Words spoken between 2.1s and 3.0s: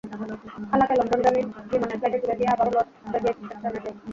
তুলে দিয়ে আবারও লস্ট